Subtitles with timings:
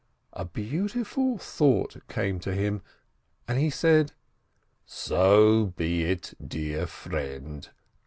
[0.33, 2.81] A beautiful thought came to him,
[3.47, 4.13] and he said:
[4.83, 7.69] "So be it, dear friend